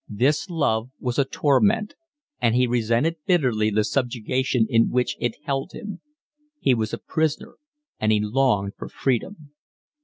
This 0.09 0.49
love 0.49 0.89
was 0.99 1.19
a 1.19 1.25
torment, 1.25 1.93
and 2.41 2.55
he 2.55 2.65
resented 2.65 3.17
bitterly 3.27 3.69
the 3.69 3.83
subjugation 3.83 4.65
in 4.67 4.89
which 4.89 5.15
it 5.19 5.35
held 5.43 5.73
him; 5.73 6.01
he 6.59 6.73
was 6.73 6.91
a 6.91 6.97
prisoner 6.97 7.57
and 7.99 8.11
he 8.11 8.19
longed 8.19 8.73
for 8.79 8.89
freedom. 8.89 9.51